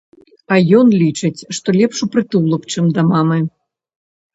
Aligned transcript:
А 0.55 0.57
ён 0.79 0.87
лічыць, 1.01 1.45
што 1.59 1.67
лепш 1.79 2.03
у 2.09 2.11
прытулак, 2.19 2.61
чым 2.75 2.85
да 3.01 3.09
мамы. 3.15 3.39